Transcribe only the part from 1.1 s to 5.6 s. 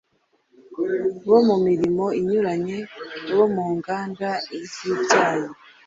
bo mu mirimo inyuranye bo mu nganda z ibyayi